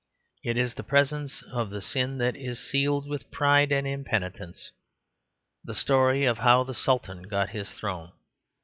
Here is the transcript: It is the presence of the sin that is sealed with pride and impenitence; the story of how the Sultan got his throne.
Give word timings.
It 0.43 0.57
is 0.57 0.73
the 0.73 0.81
presence 0.83 1.43
of 1.51 1.69
the 1.69 1.79
sin 1.79 2.17
that 2.17 2.35
is 2.35 2.57
sealed 2.59 3.07
with 3.07 3.29
pride 3.29 3.71
and 3.71 3.85
impenitence; 3.85 4.71
the 5.63 5.75
story 5.75 6.25
of 6.25 6.39
how 6.39 6.63
the 6.63 6.73
Sultan 6.73 7.21
got 7.27 7.49
his 7.51 7.71
throne. 7.71 8.11